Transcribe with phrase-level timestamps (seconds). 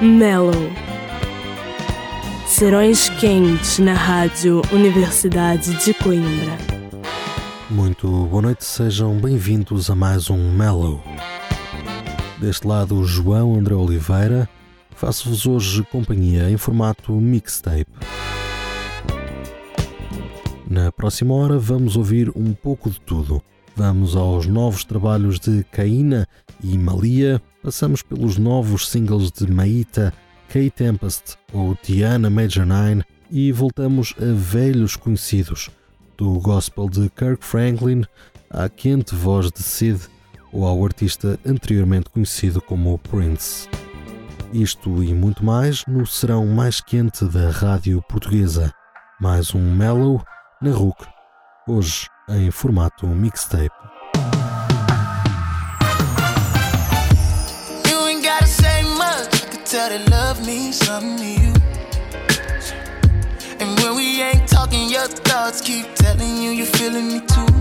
[0.00, 0.52] Mellow.
[2.46, 6.56] Serões quentes na Rádio Universidade de Coimbra.
[7.68, 11.02] Muito boa noite, sejam bem-vindos a mais um Mellow.
[12.38, 14.48] Deste lado, João André Oliveira,
[14.94, 17.90] faço-vos hoje companhia em formato mixtape.
[20.70, 23.42] Na próxima hora vamos ouvir um pouco de tudo.
[23.74, 26.28] Vamos aos novos trabalhos de Caína
[26.62, 30.12] e Malia, passamos pelos novos singles de Maíta,
[30.48, 35.70] K-Tempest ou Tiana Major 9 e voltamos a velhos conhecidos,
[36.16, 38.04] do gospel de Kirk Franklin
[38.50, 40.00] à quente voz de Sid
[40.52, 43.68] ou ao artista anteriormente conhecido como Prince.
[44.52, 48.72] Isto e muito mais no serão mais quente da rádio portuguesa.
[49.20, 50.24] Mais um Mellow
[50.62, 51.06] na RUC,
[51.68, 53.87] hoje em formato mixtape.
[59.78, 61.52] Tell that love means something to you.
[63.60, 67.52] And when we ain't talking, your thoughts keep telling you you're feeling me too.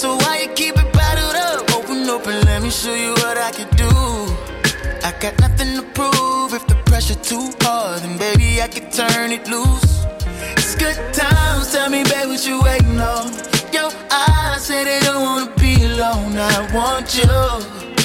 [0.00, 1.72] So why you keep it bottled up?
[1.76, 3.92] Open and let me show you what I can do.
[5.08, 6.52] I got nothing to prove.
[6.58, 9.92] If the pressure too hard, then baby I can turn it loose.
[10.58, 11.72] It's good times.
[11.72, 13.32] Tell me, babe, what you waiting on?
[13.72, 16.36] Your eyes say they don't wanna be alone.
[16.36, 17.97] I want you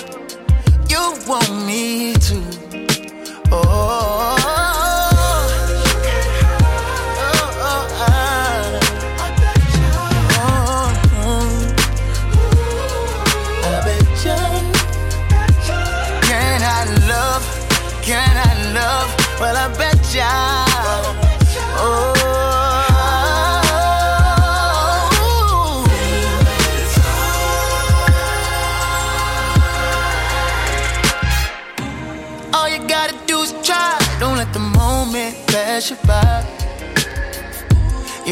[0.94, 2.38] you want me to.
[3.52, 4.38] Oh.
[7.12, 8.24] oh, oh.
[18.36, 19.10] I love?
[19.40, 19.93] Well, I bet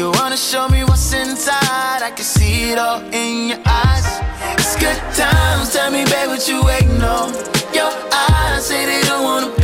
[0.02, 2.02] You wanna show me what's inside?
[2.02, 4.08] I can see it all in your eyes.
[4.58, 5.72] It's good times.
[5.72, 7.32] Tell me, babe, what you waiting on?
[7.72, 9.61] Your eyes say they don't wanna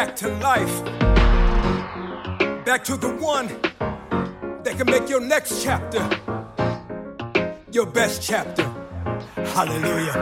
[0.00, 0.84] back to life.
[2.64, 3.48] Back to the one
[4.62, 6.02] that can make your next chapter
[7.70, 8.64] your best chapter.
[9.54, 10.12] Hallelujah.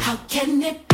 [0.00, 0.87] How can it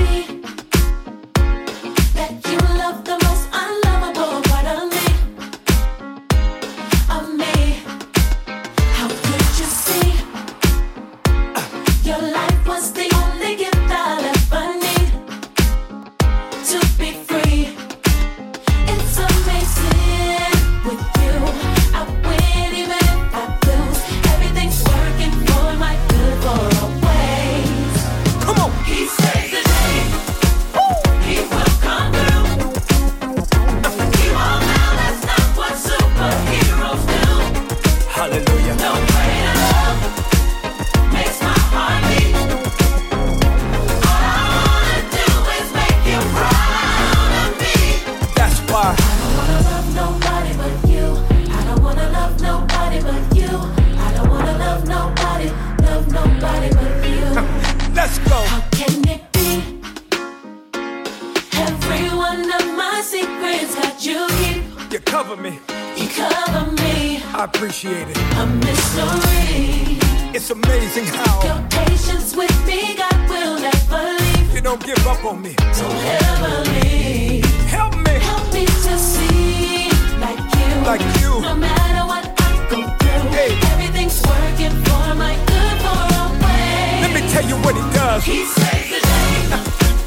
[68.43, 69.99] A mystery.
[70.35, 74.55] It's amazing how Your patience with me, God will never leave.
[74.55, 75.55] you don't give up on me.
[75.55, 77.45] Don't ever leave.
[77.71, 78.15] Help me.
[78.31, 79.89] Help me to see
[80.19, 80.73] like you.
[80.91, 81.41] Like you.
[81.41, 83.53] No matter what I go through, Hey.
[83.73, 87.01] everything's working for my good for a way.
[87.05, 89.33] Let me tell you what he does, He saves the day.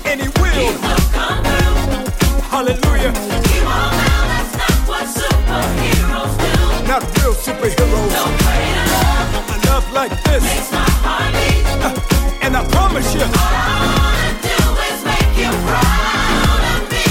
[0.11, 0.53] and he will.
[0.59, 2.41] He Will come through.
[2.53, 3.13] Hallelujah.
[3.47, 6.87] Keep on now, that's not what superheroes do.
[6.91, 7.76] Not real superheroes.
[10.39, 10.71] This,
[12.41, 14.57] and I promise you, All I wanna do
[14.87, 17.07] is make you proud of me.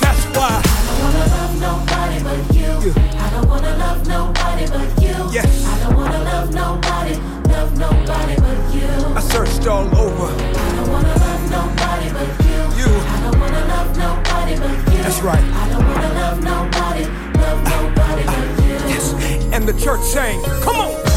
[0.00, 0.52] that's why.
[0.56, 2.92] I don't wanna love nobody but you.
[3.20, 5.12] I don't wanna love nobody but you.
[5.12, 7.14] I don't wanna love nobody,
[7.52, 8.88] love nobody but you.
[9.16, 10.28] I searched all over.
[10.32, 12.60] I don't wanna love nobody but you.
[12.80, 12.90] You.
[12.90, 15.02] I don't wanna love nobody but you.
[15.02, 15.44] That's right.
[15.44, 17.04] I don't wanna love nobody,
[17.38, 18.76] love nobody but you.
[18.92, 19.12] Yes.
[19.52, 21.11] And the church sang, Come on.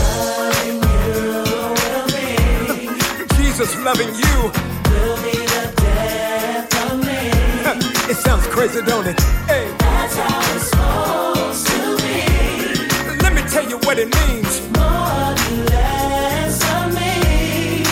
[3.58, 4.36] Jesus loving you.
[4.44, 7.32] will be the death of me.
[8.12, 9.18] It sounds crazy, don't it?
[9.48, 13.16] Hey, That's how it's supposed to be.
[13.24, 14.60] let me tell you what it means.
[14.76, 17.84] More than less of me.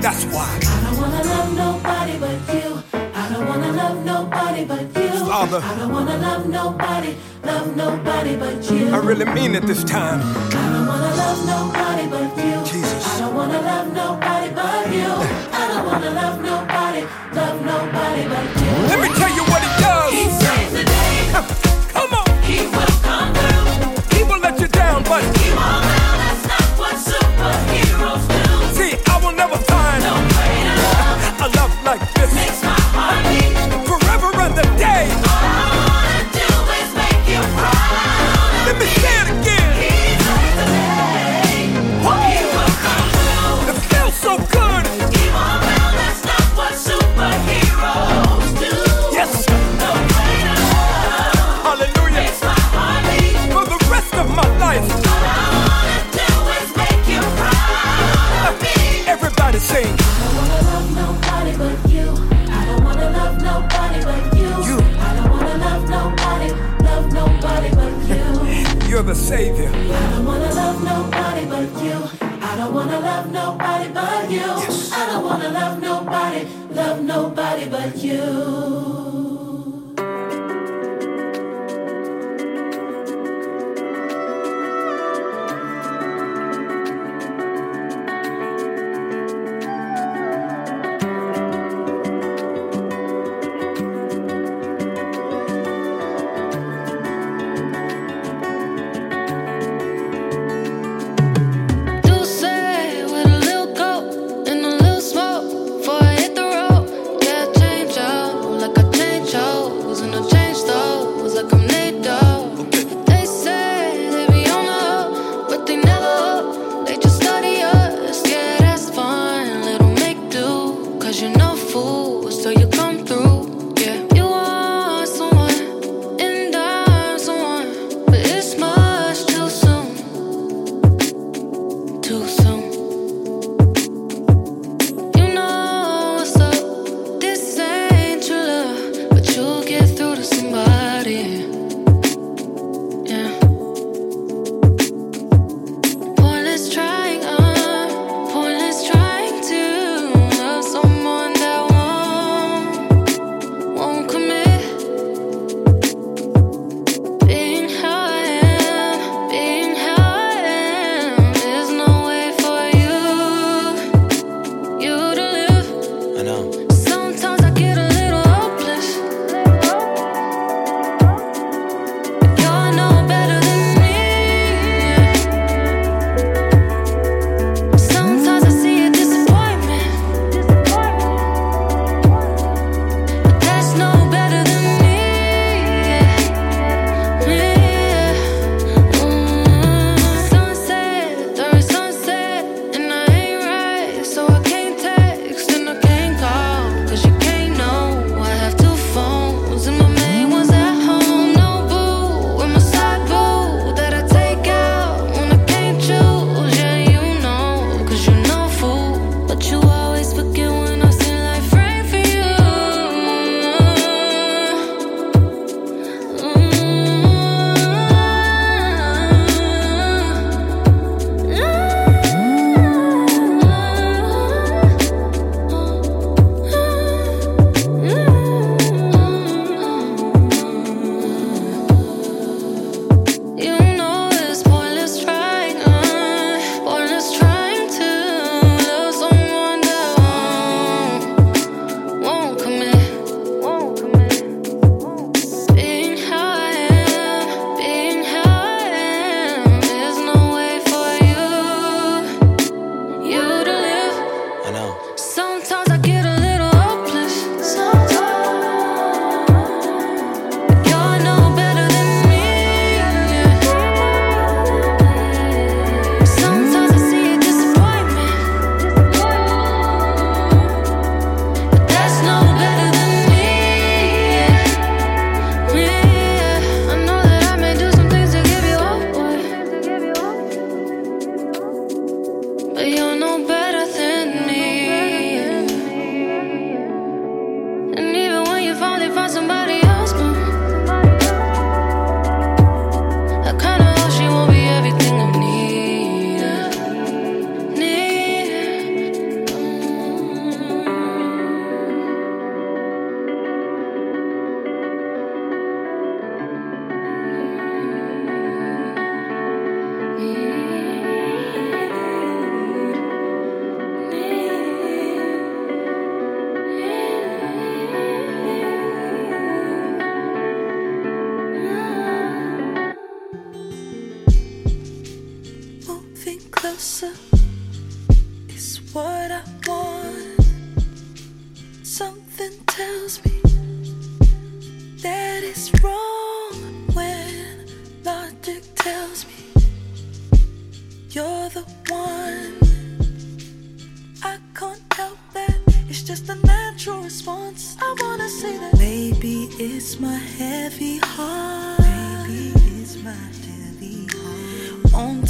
[0.00, 0.48] That's why.
[0.62, 2.80] I don't wanna love nobody but you.
[3.12, 5.26] I don't wanna love nobody but you.
[5.26, 5.60] Father.
[5.60, 8.94] I don't wanna love nobody, love nobody but you.
[8.94, 10.20] I really mean it this time.
[10.22, 12.64] I don't wanna love nobody but you.
[12.64, 12.89] Jesus.
[13.40, 15.08] I don't wanna love nobody but you.
[15.50, 17.02] I don't wanna love nobody,
[17.32, 18.70] love nobody but you.
[18.86, 20.12] Let me tell you what he does.
[20.12, 21.32] He saves the day.
[21.94, 22.42] Come on.
[22.42, 24.18] He will come through.
[24.18, 25.24] He will let you down, but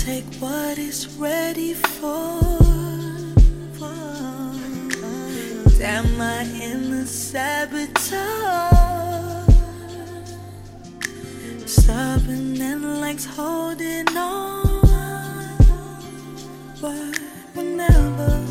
[0.04, 2.40] take what it's ready for.
[3.74, 4.54] for.
[5.78, 8.40] Damn my inner saboteur.
[11.66, 15.58] Stubborn and likes holding on.
[16.80, 17.18] But
[17.54, 18.49] whenever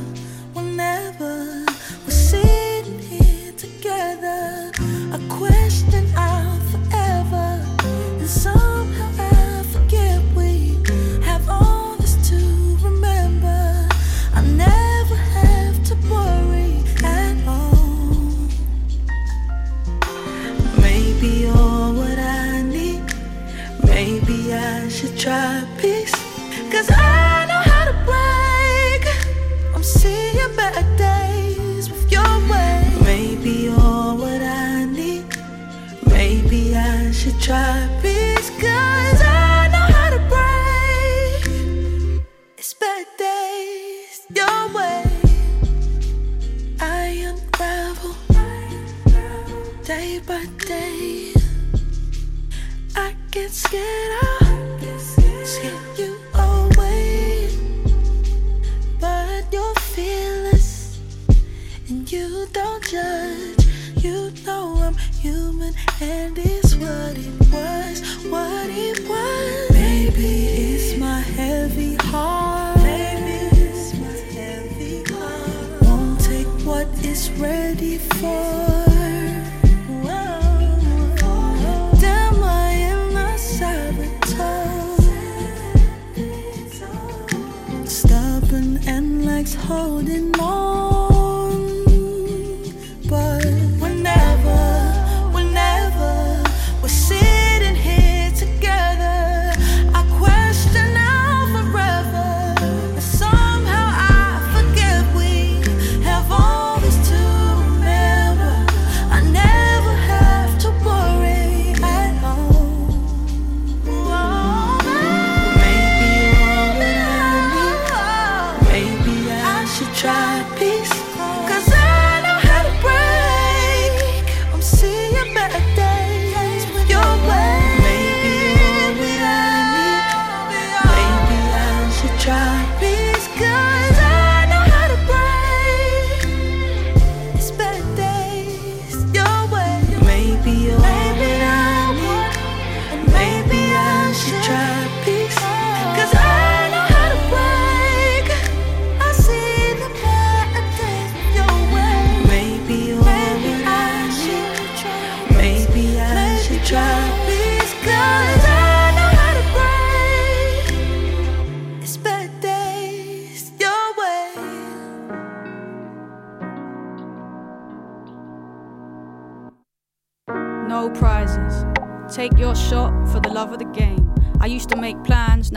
[89.67, 90.68] holding on.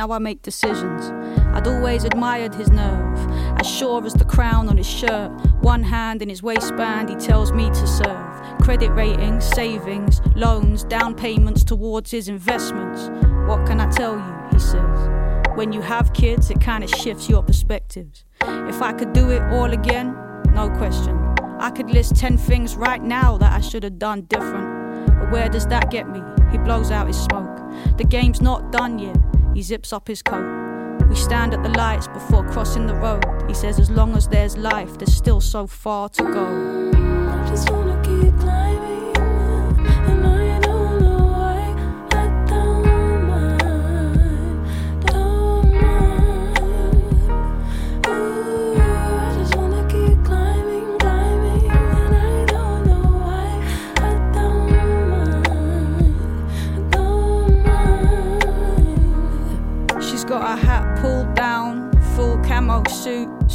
[0.02, 1.12] Now I make decisions.
[1.54, 3.16] I'd always admired his nerve,
[3.60, 5.30] as sure as the crown on his shirt.
[5.60, 8.58] One hand in his waistband, he tells me to serve.
[8.62, 13.10] Credit ratings, savings, loans, down payments towards his investments.
[13.48, 14.48] What can I tell you?
[14.50, 15.08] He says.
[15.54, 18.24] When you have kids, it kind of shifts your perspectives.
[18.40, 20.16] If I could do it all again,
[20.52, 21.16] no question.
[21.60, 25.06] I could list 10 things right now that I should have done different.
[25.20, 26.20] But where does that get me?
[26.50, 27.56] He blows out his smoke.
[27.98, 29.16] The game's not done yet.
[29.54, 30.98] He zips up his coat.
[31.08, 33.24] We stand at the lights before crossing the road.
[33.46, 36.90] He says, as long as there's life, there's still so far to go.
[36.94, 38.71] I just wanna keep climbing,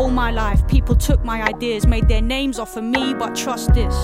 [0.00, 3.72] All my life, people took my ideas, made their names off of me, but trust
[3.74, 3.94] this.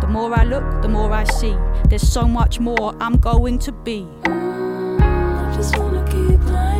[0.00, 1.56] The more I look, the more I see.
[1.88, 4.06] There's so much more I'm going to be.
[4.24, 6.79] I just wanna keep climbing,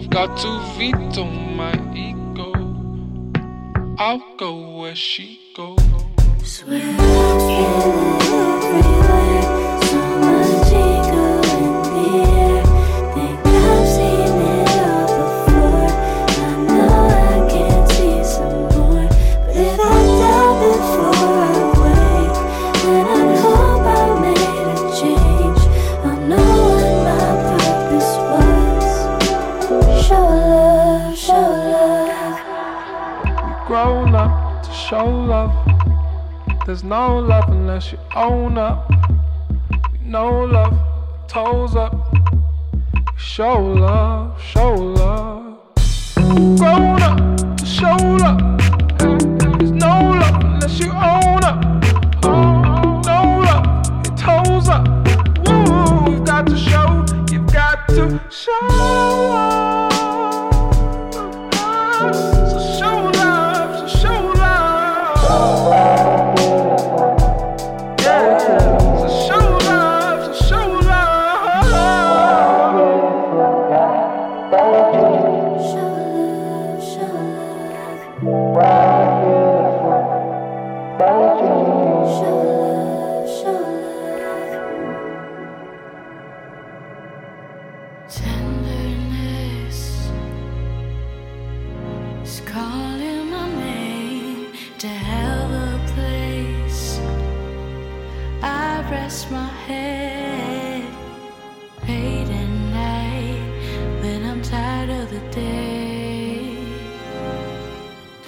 [0.00, 2.54] I've got to veto my ego.
[3.98, 5.78] I'll go where she goes.
[6.42, 8.16] Swear
[36.70, 38.88] There's no love unless you own up.
[40.04, 40.72] No love,
[41.26, 42.14] toes up.
[43.18, 45.58] Show love, show love.
[46.56, 48.39] Grown up, show love.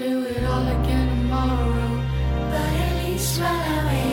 [0.03, 1.91] do it all again tomorrow.
[2.51, 4.12] But at least while I wait.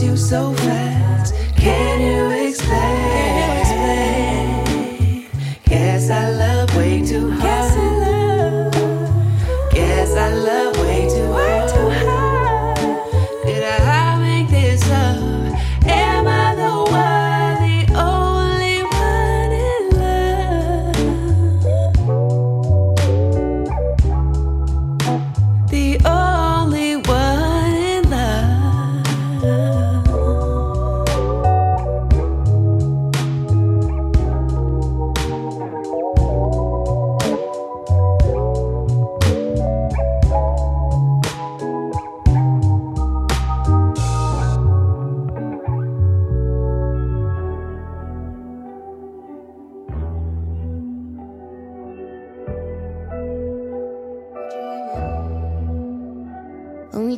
[0.00, 1.34] You so fast.
[1.56, 2.27] Can you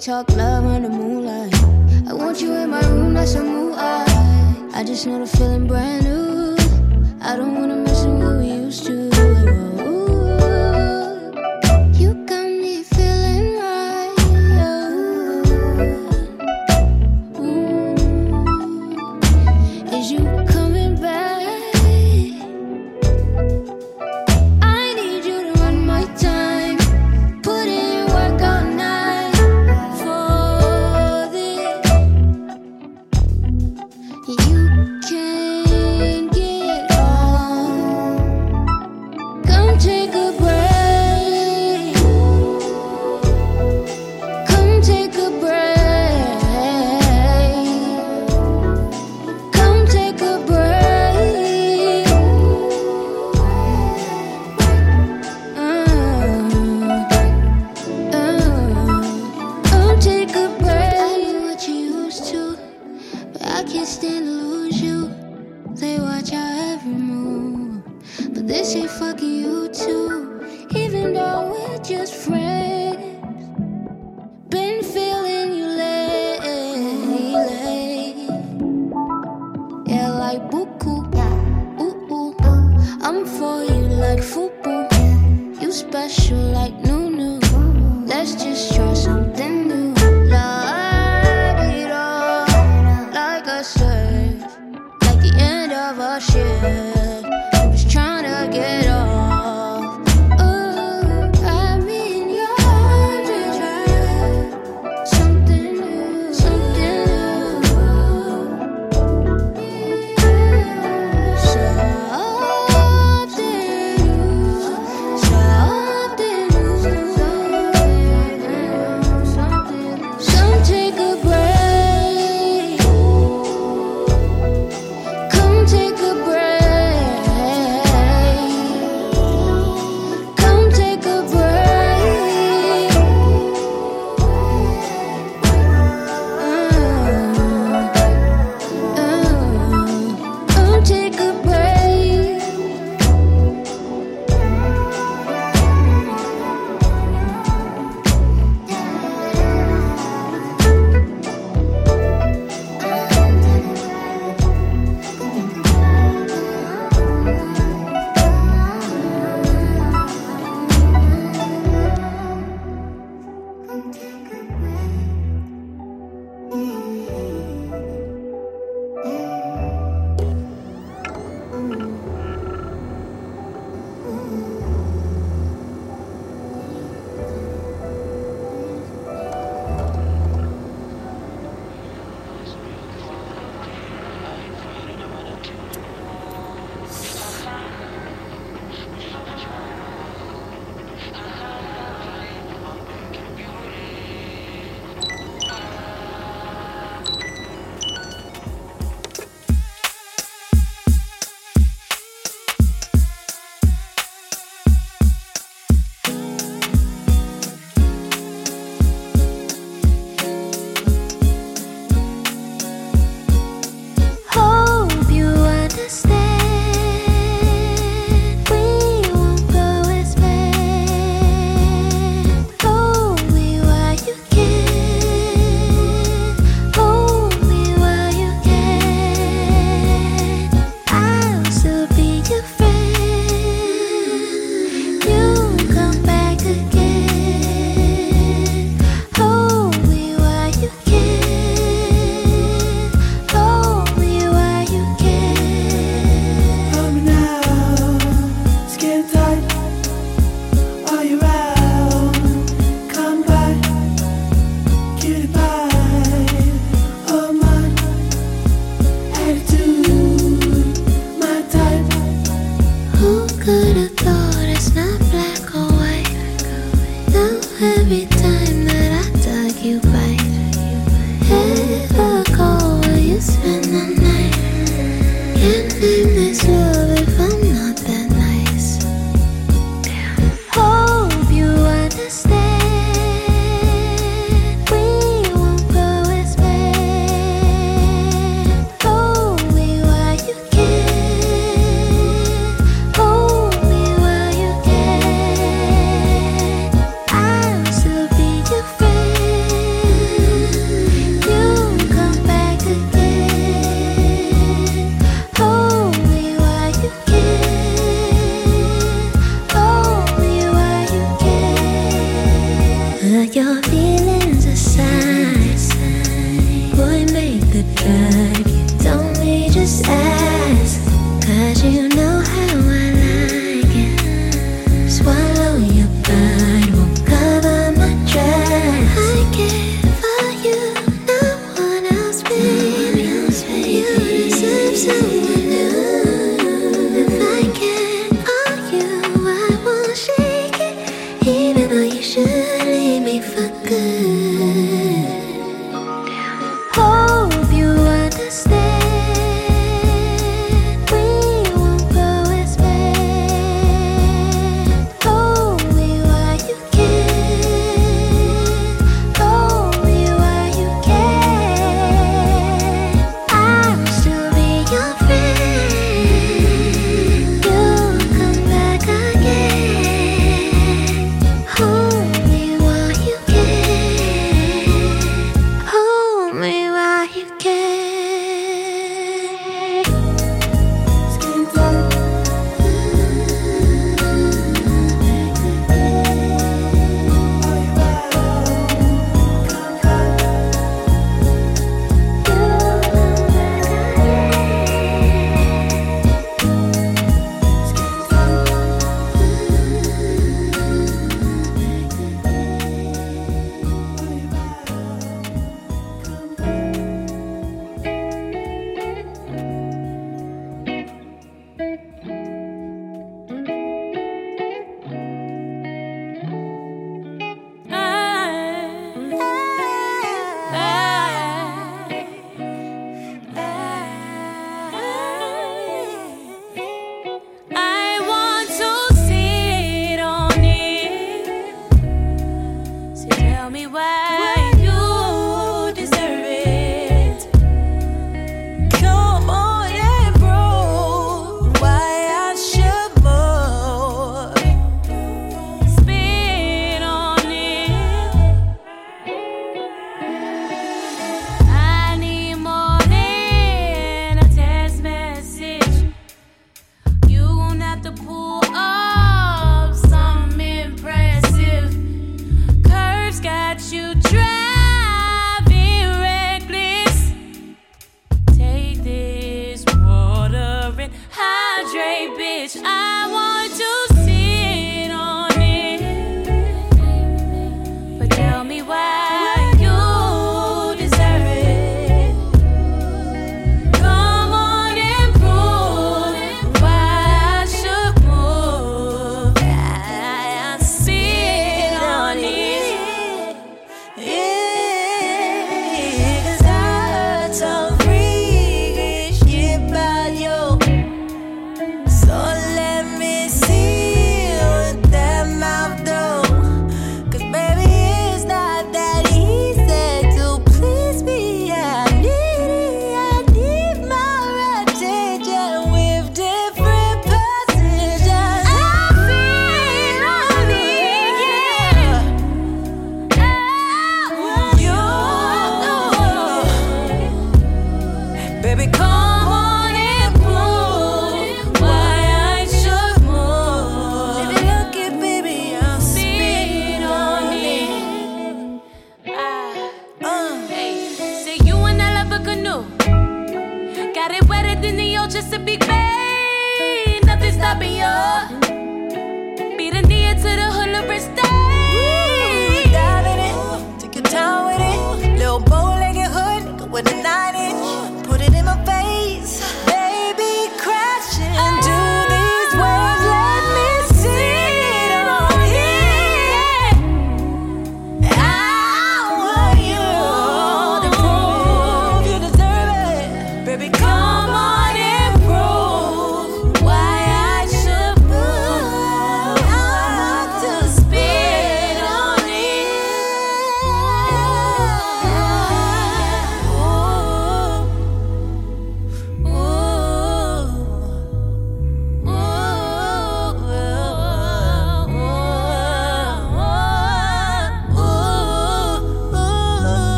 [0.00, 0.39] When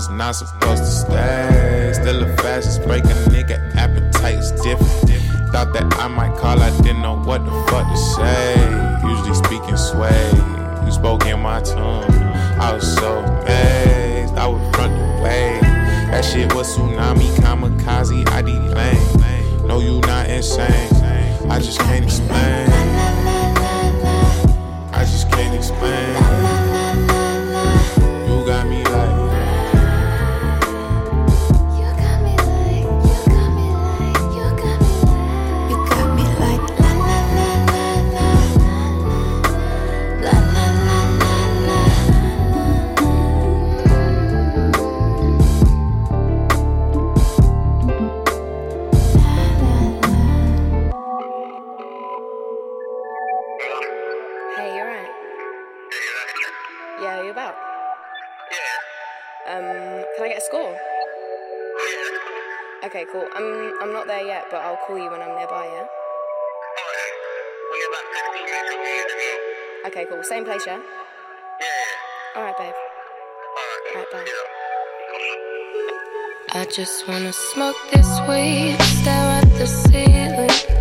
[0.00, 0.59] was not supposed
[67.90, 69.30] about 15 minutes or minutes ago.
[69.86, 70.22] Okay, cool.
[70.22, 70.78] Same place, yeah?
[70.78, 72.40] Yeah, yeah.
[72.40, 72.74] Alright, babe.
[73.58, 73.84] Alright.
[73.94, 74.24] Alright, bye.
[74.26, 74.50] Yeah.
[76.52, 80.79] I just wanna smoke this weed, stare at the ceiling.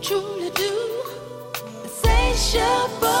[0.00, 1.02] truly do.
[1.82, 3.17] Insatiable.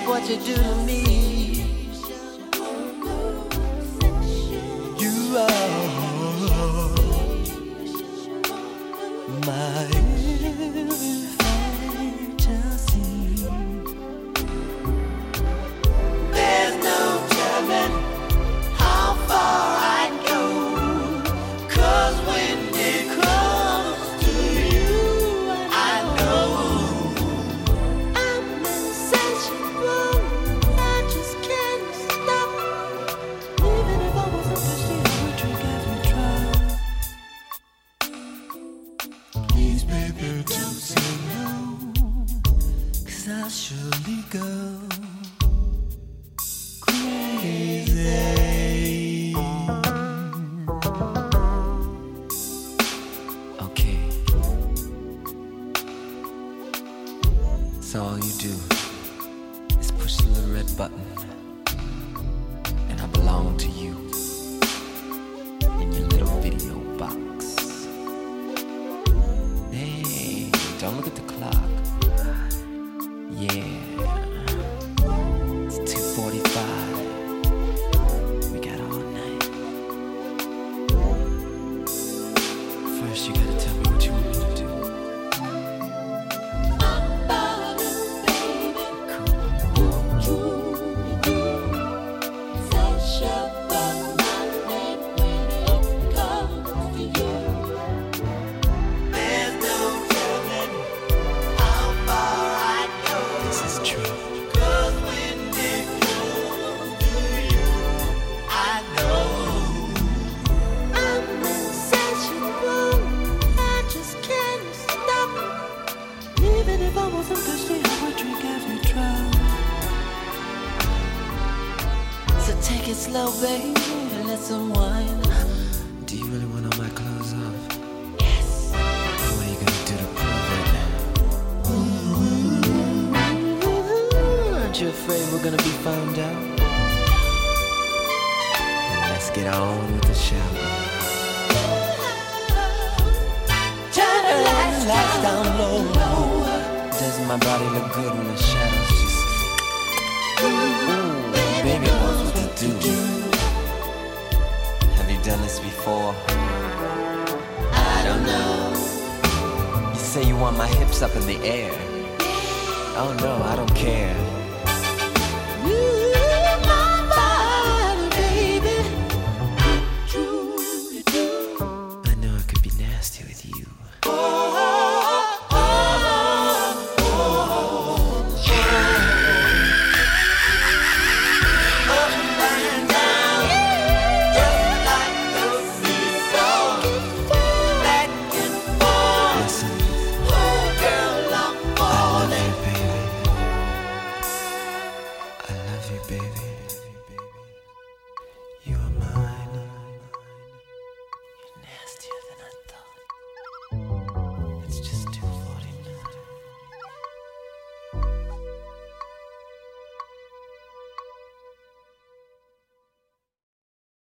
[0.00, 1.02] Can't what you do to me.
[4.98, 5.50] You are
[9.46, 9.86] my